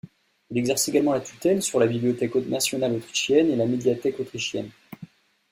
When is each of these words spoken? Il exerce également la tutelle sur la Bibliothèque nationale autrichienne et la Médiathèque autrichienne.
Il 0.49 0.57
exerce 0.57 0.89
également 0.89 1.13
la 1.13 1.19
tutelle 1.21 1.61
sur 1.61 1.79
la 1.79 1.85
Bibliothèque 1.85 2.33
nationale 2.47 2.93
autrichienne 2.95 3.51
et 3.51 3.55
la 3.55 3.67
Médiathèque 3.67 4.19
autrichienne. 4.19 4.71